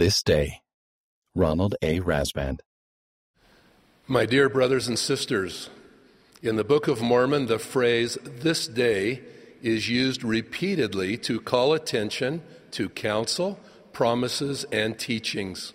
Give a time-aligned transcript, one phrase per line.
[0.00, 0.62] This Day.
[1.34, 2.00] Ronald A.
[2.00, 2.60] Rasband.
[4.06, 5.68] My dear brothers and sisters,
[6.40, 9.20] in the Book of Mormon, the phrase this day
[9.60, 12.40] is used repeatedly to call attention
[12.70, 13.60] to counsel,
[13.92, 15.74] promises, and teachings.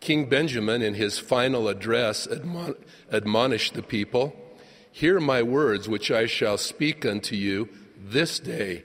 [0.00, 4.34] King Benjamin, in his final address, admon- admonished the people
[4.90, 8.82] Hear my words, which I shall speak unto you this day.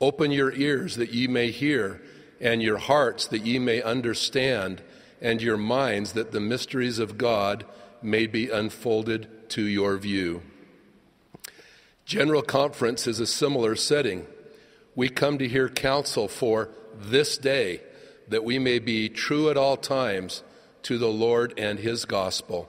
[0.00, 2.00] Open your ears that ye may hear,
[2.40, 4.82] and your hearts that ye may understand,
[5.20, 7.64] and your minds that the mysteries of God
[8.02, 10.42] may be unfolded to your view.
[12.04, 14.26] General Conference is a similar setting.
[14.94, 17.80] We come to hear counsel for this day,
[18.28, 20.42] that we may be true at all times
[20.82, 22.68] to the Lord and His gospel.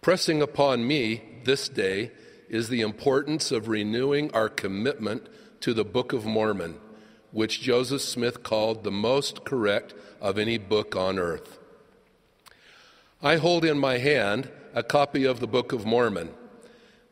[0.00, 2.10] Pressing upon me this day
[2.48, 5.26] is the importance of renewing our commitment
[5.60, 6.78] to the Book of Mormon,
[7.32, 11.58] which Joseph Smith called the most correct of any book on earth.
[13.22, 16.30] I hold in my hand a copy of the Book of Mormon.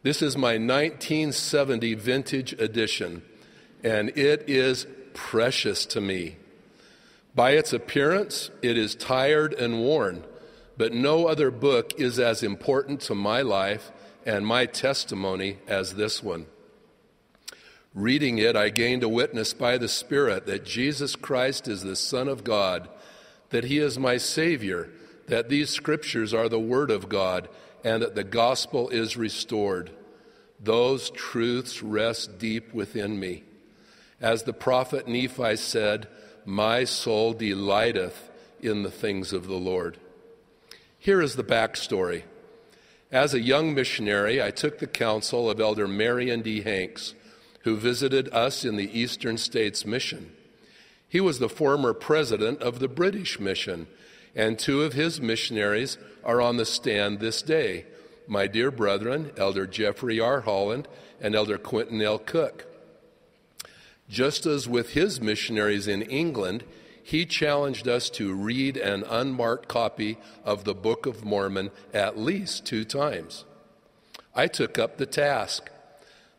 [0.02, 3.22] This is my 1970 vintage edition,
[3.82, 6.36] and it is precious to me.
[7.34, 10.24] By its appearance, it is tired and worn,
[10.76, 13.90] but no other book is as important to my life
[14.24, 16.46] and my testimony as this one.
[17.96, 22.28] Reading it, I gained a witness by the Spirit that Jesus Christ is the Son
[22.28, 22.90] of God,
[23.48, 24.90] that He is my Savior,
[25.28, 27.48] that these scriptures are the Word of God,
[27.82, 29.92] and that the gospel is restored.
[30.60, 33.44] Those truths rest deep within me.
[34.20, 36.06] As the prophet Nephi said,
[36.44, 38.28] My soul delighteth
[38.60, 39.96] in the things of the Lord.
[40.98, 42.24] Here is the backstory.
[43.10, 46.60] As a young missionary, I took the counsel of Elder Marion D.
[46.60, 47.14] Hanks,
[47.66, 50.30] who visited us in the Eastern States Mission.
[51.08, 53.88] He was the former president of the British Mission,
[54.36, 57.84] and two of his missionaries are on the stand this day
[58.28, 60.42] my dear brethren, Elder Jeffrey R.
[60.42, 60.86] Holland
[61.20, 62.20] and Elder Quentin L.
[62.20, 62.66] Cook.
[64.08, 66.62] Just as with his missionaries in England,
[67.02, 72.64] he challenged us to read an unmarked copy of the Book of Mormon at least
[72.64, 73.44] two times.
[74.36, 75.68] I took up the task.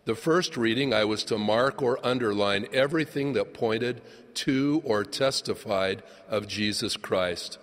[0.08, 4.02] The first reading, I was to mark or underline everything that pointed
[4.36, 7.58] to or testified of Jesus Christ.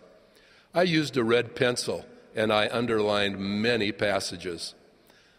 [0.75, 2.04] I used a red pencil
[2.34, 4.75] and I underlined many passages.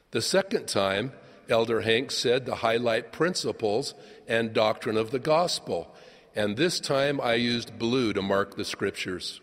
[0.10, 1.12] The second time,
[1.48, 3.94] Elder Hanks said to highlight principles
[4.28, 5.94] and doctrine of the gospel
[6.36, 9.42] and this time I used blue to mark the scriptures.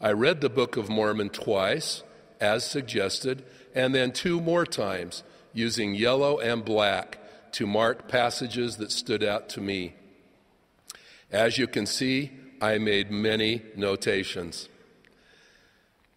[0.00, 2.04] I read the Book of Mormon twice,
[2.40, 3.44] as suggested,
[3.74, 7.18] and then two more times using yellow and black
[7.52, 9.94] to mark passages that stood out to me.
[11.30, 12.30] As you can see,
[12.60, 14.68] I made many notations.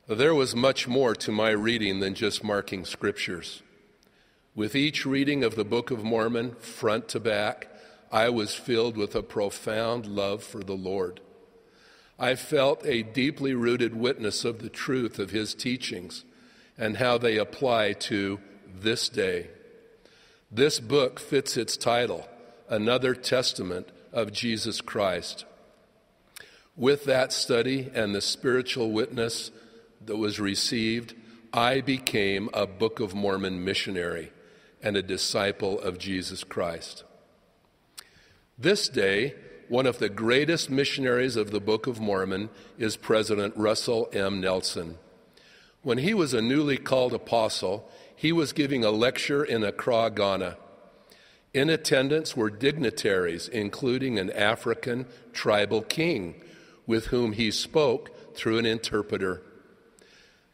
[0.08, 3.62] There was much more to my reading than just marking scriptures.
[4.56, 7.68] With each reading of the Book of Mormon, front to back,
[8.12, 11.22] I was filled with a profound love for the Lord.
[12.20, 16.24] I felt a deeply rooted witness of the truth of his teachings
[16.78, 18.40] and how they apply to
[18.74, 19.48] this day.
[20.52, 22.28] This book fits its title,
[22.70, 25.46] Another Testament of Jesus Christ.
[26.76, 29.52] With that study and the spiritual witness
[30.06, 31.14] that was received,
[31.52, 34.32] I became a Book of Mormon missionary
[34.82, 37.04] and a disciple of Jesus Christ.
[38.58, 39.36] This day,
[39.70, 44.42] one of the greatest missionaries of the Book of Mormon is President Russell M.
[44.42, 44.98] Nelson.
[45.82, 47.90] When he was a newly called apostle,
[48.24, 50.56] he was giving a lecture in Accra, Ghana.
[51.54, 56.42] In attendance were dignitaries, including an African tribal king,
[56.88, 59.42] with whom he spoke through an interpreter.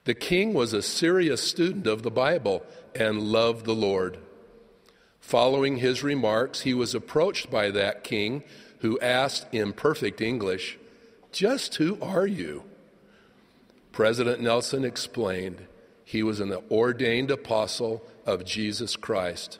[0.05, 2.65] The king was a serious student of the Bible
[2.95, 4.17] and loved the Lord.
[5.19, 8.43] Following his remarks, he was approached by that king
[8.79, 10.79] who asked in perfect English,
[11.31, 12.63] Just who are you?
[13.91, 15.67] President Nelson explained
[16.09, 19.59] he was an ordained apostle of Jesus Christ.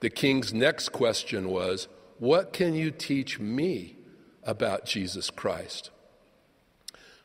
[0.00, 1.86] The king's next question was,
[2.18, 3.96] What can you teach me
[4.42, 5.90] about Jesus Christ?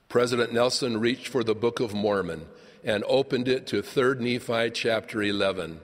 [0.09, 2.45] President Nelson reached for the Book of Mormon
[2.83, 5.80] and opened it to 3 Nephi chapter 11.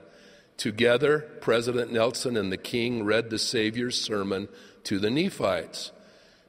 [0.58, 4.50] Together, President Nelson and the king read the Savior's sermon
[4.84, 5.94] to the Nephites.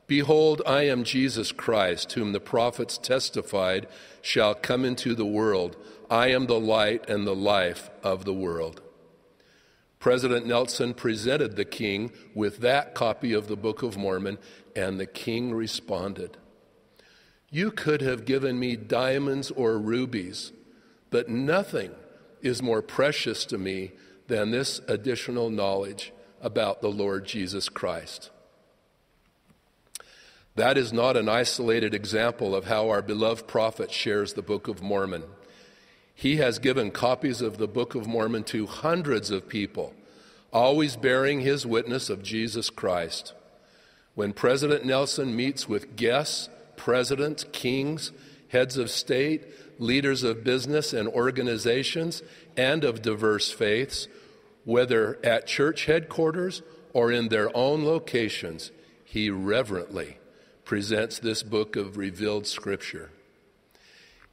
[0.08, 3.86] Behold, I am Jesus Christ, whom the prophets testified
[4.22, 5.76] shall come into the world.
[6.10, 8.80] I am the light and the life of the world.
[10.00, 14.38] President Nelson presented the king with that copy of the Book of Mormon,
[14.74, 16.38] And the king responded,
[17.50, 20.52] You could have given me diamonds or rubies,
[21.10, 21.90] but nothing
[22.40, 23.92] is more precious to me
[24.28, 28.30] than this additional knowledge about the Lord Jesus Christ.
[30.58, 34.82] That is not an isolated example of how our beloved prophet shares the Book of
[34.82, 35.22] Mormon.
[36.12, 39.94] He has given copies of the Book of Mormon to hundreds of people,
[40.52, 43.34] always bearing his witness of Jesus Christ.
[44.16, 48.10] When President Nelson meets with guests, presidents, kings,
[48.48, 49.44] heads of state,
[49.78, 52.20] leaders of business and organizations,
[52.56, 54.08] and of diverse faiths,
[54.64, 56.62] whether at church headquarters
[56.92, 58.72] or in their own locations,
[59.04, 60.18] he reverently
[60.68, 63.10] presents this book of revealed scripture.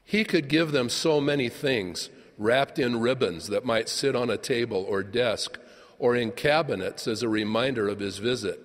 [0.04, 4.36] He could give them so many things wrapped in ribbons that might sit on a
[4.36, 5.58] table or desk
[5.98, 8.60] or in cabinets as a reminder of his visit.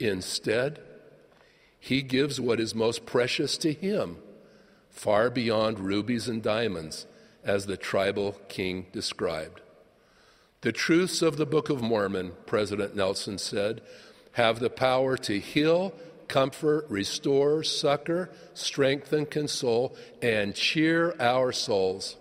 [0.00, 0.80] Instead,
[1.78, 4.16] he gives what is most precious to him,
[4.90, 7.06] far beyond rubies and diamonds,
[7.44, 9.60] as the tribal king described.
[10.62, 13.80] The truths of the Book of Mormon, President Nelson said,
[14.32, 15.94] have the power to heal,
[16.32, 22.16] comfort, restore, succor, strengthen, console, and cheer our souls.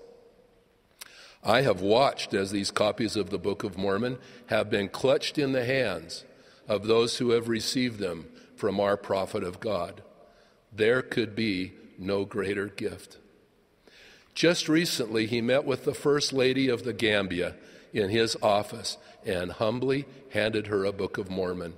[1.42, 4.18] I have watched as these copies of the Book of Mormon
[4.48, 6.26] have been clutched in the hands
[6.68, 8.28] of those who have received them
[8.58, 10.04] from our prophet of God.
[10.74, 13.18] There could be no greater gift.
[14.36, 17.56] Just recently, he met with the First Lady of the Gambia
[17.94, 21.76] in his office and humbly handed her a Book of Mormon.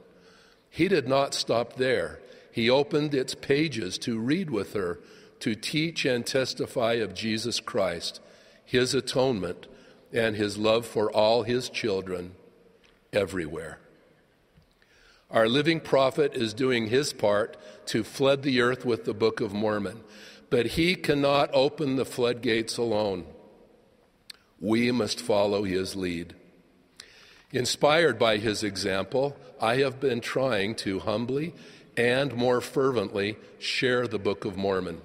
[0.73, 2.19] He did not stop there.
[2.51, 4.99] He opened its pages to read with her,
[5.41, 8.19] to teach and testify of Jesus Christ,
[8.65, 9.67] his atonement,
[10.11, 12.31] and his love for all his children
[13.11, 13.77] everywhere.
[15.29, 17.55] Our living prophet is doing his part
[17.87, 20.03] to flood the earth with the Book of Mormon,
[20.49, 23.25] but he cannot open the floodgates alone.
[24.59, 26.33] We must follow his lead.
[27.53, 31.53] Inspired by his example, I have been trying to humbly
[31.95, 35.01] and more fervently share the Book of Mormon.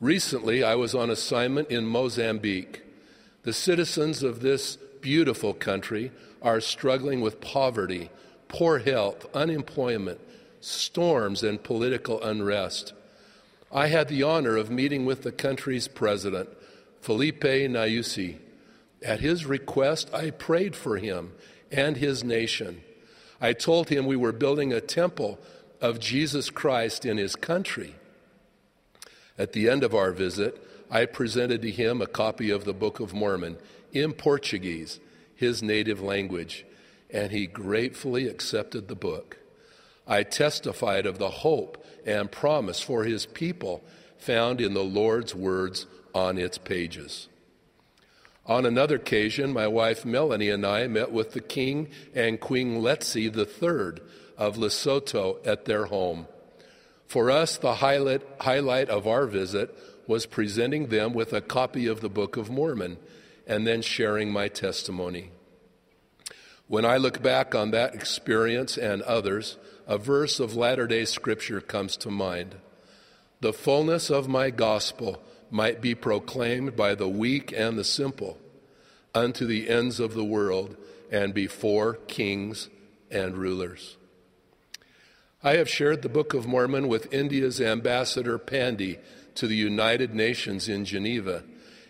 [0.00, 2.82] Recently, I was on assignment in Mozambique.
[3.42, 6.10] The citizens of this beautiful country
[6.40, 8.08] are struggling with poverty,
[8.48, 10.20] poor health, unemployment,
[10.62, 12.94] storms, and political unrest.
[13.70, 16.48] I had the honor of meeting with the country's president,
[17.02, 18.38] Filipe Nyusi.
[19.06, 21.32] At his request, I prayed for him
[21.70, 22.82] and his nation.
[23.40, 25.38] I told him we were building a temple
[25.80, 27.94] of Jesus Christ in his country.
[29.38, 30.60] At the end of our visit,
[30.90, 33.58] I presented to him a copy of the Book of Mormon
[33.92, 34.98] in Portuguese,
[35.36, 36.66] his native language,
[37.08, 39.36] and he gratefully accepted the book.
[40.04, 43.84] I testified of the hope and promise for his people
[44.18, 47.28] found in the Lord's words on its pages.
[48.46, 53.24] On another occasion, my wife Melanie and I met with the King and Queen Letsie
[53.26, 54.00] III
[54.38, 56.28] of Lesotho at their home.
[57.06, 59.76] For us, the highlight, highlight of our visit
[60.06, 62.98] was presenting them with a copy of the Book of Mormon
[63.46, 65.30] and then sharing my testimony.
[66.68, 69.56] When I look back on that experience and others,
[69.86, 72.56] a verse of latter day Scripture comes to mind.
[73.40, 78.38] The fullness of my gospel might be proclaimed by the weak and the simple
[79.14, 80.76] unto the ends of the world
[81.10, 82.68] and before kings
[83.10, 83.96] and rulers.
[85.42, 88.98] I have shared the Book of Mormon with India's ambassador Pandey
[89.36, 91.44] to the United Nations in Geneva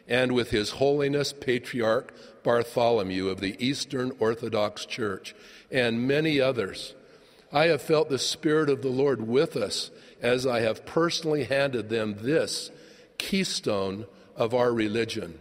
[0.07, 5.35] and with His Holiness Patriarch Bartholomew of the Eastern Orthodox Church
[5.71, 6.95] and many others.
[7.53, 11.89] I have felt the Spirit of the Lord with us as I have personally handed
[11.89, 12.71] them this
[13.19, 14.07] keystone
[14.37, 15.39] of our religion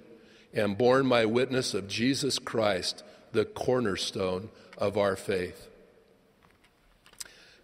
[0.54, 5.68] and borne my witness of Jesus Christ, the cornerstone of our faith.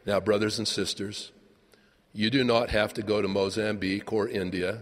[0.05, 1.31] Now, brothers and sisters,
[2.13, 4.81] you do not have to go to Mozambique or India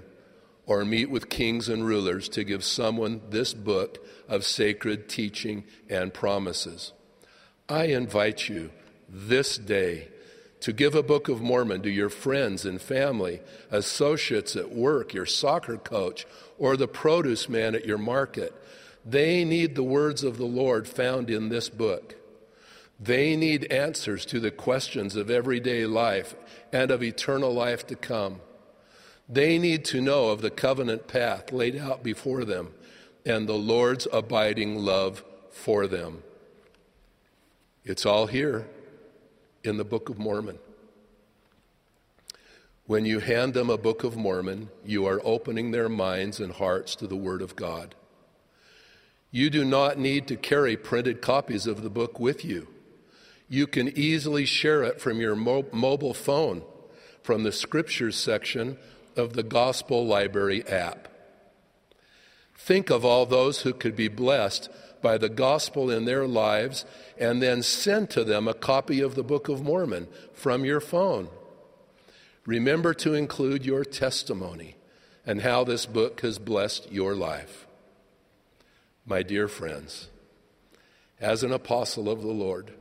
[0.66, 6.14] or meet with kings and rulers to give someone this book of sacred teaching and
[6.14, 6.94] promises.
[7.68, 8.72] I invite you
[9.08, 10.08] this day
[10.62, 15.25] to give a Book of Mormon to your friends and family, associates at work, your
[15.25, 18.54] soccer coach, or the produce man at your market.
[19.06, 22.16] They need the words of the Lord found in this book.
[23.00, 26.36] They need answers to the questions of everyday life
[26.74, 28.42] and of eternal life to come.
[29.30, 32.74] They need to know of the covenant path laid out before them
[33.25, 36.24] and the Lord's abiding love for them.
[37.86, 38.68] It's all here
[39.63, 40.60] in the Book of Mormon.
[42.86, 46.96] When you hand them a Book of Mormon, you are opening their minds and hearts
[46.96, 47.94] to the Word of God.
[49.32, 52.68] You do not need to carry printed copies of the book with you.
[53.48, 56.63] You can easily share it from your mo- mobile phone
[57.22, 58.78] from the Scriptures section
[59.16, 61.08] of the Gospel Library app.
[62.58, 64.70] Think of all those who could be blessed
[65.01, 66.86] by the gospel in their lives
[67.18, 71.29] and then send to them a copy of the Book of Mormon from your phone.
[72.46, 74.75] Remember to include your testimony
[75.25, 77.68] and how this book has blessed your life.
[79.06, 80.10] My dear friends,
[81.20, 82.72] as an apostle of the Lord,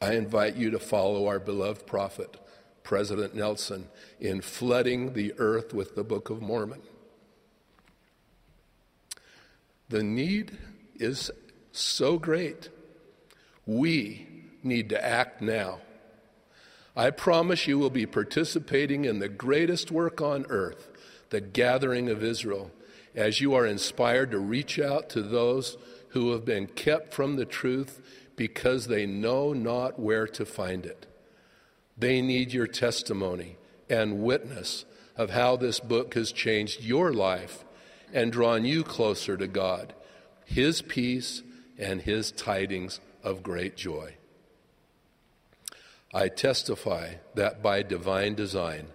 [0.00, 2.38] I invite you to follow our beloved prophet,
[2.82, 6.80] President Nelson, in flooding the earth with the Book of Mormon.
[9.90, 10.56] The need
[11.00, 11.30] is
[11.72, 12.68] so great.
[13.66, 14.26] We
[14.62, 15.80] need to act now.
[16.96, 20.90] I promise you will be participating in the greatest work on earth,
[21.30, 22.70] the gathering of Israel,
[23.14, 25.76] as you are inspired to reach out to those
[26.08, 28.00] who have been kept from the truth
[28.36, 31.06] because they know not where to find it.
[31.96, 33.56] They need your testimony
[33.88, 34.84] and witness
[35.16, 37.64] of how this book has changed your life
[38.12, 39.94] and drawn you closer to God,
[40.50, 41.42] His peace,
[41.78, 44.14] and His tidings of great joy.
[46.12, 48.88] I testify that by divine design,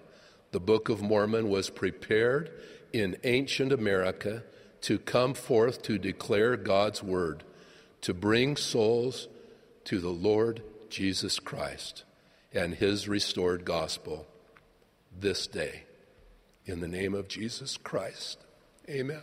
[0.51, 2.51] the Book of Mormon was prepared
[2.91, 4.43] in ancient America
[4.81, 7.43] to come forth to declare God's Word,
[8.01, 9.29] to bring souls
[9.85, 12.03] to the Lord Jesus Christ
[12.53, 14.27] and His restored gospel
[15.17, 15.83] this day.
[16.65, 18.43] In the name of Jesus Christ,
[18.89, 19.21] amen.